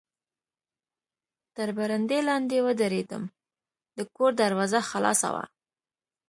تر 1.55 1.69
برنډې 1.77 2.19
لاندې 2.29 2.57
و 2.65 2.67
درېدم، 2.81 3.23
د 3.97 3.99
کور 4.15 4.31
دروازه 4.41 4.79
خلاصه 4.89 5.29
وه. 5.33 5.43